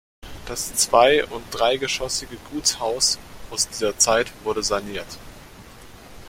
Das 0.47 0.73
zwei- 0.73 1.23
und 1.25 1.43
dreigeschossige 1.51 2.35
Gutshaus 2.49 3.19
aus 3.51 3.67
dieser 3.67 3.99
Zeit 3.99 4.33
wurde 4.43 4.63
saniert. 4.63 5.19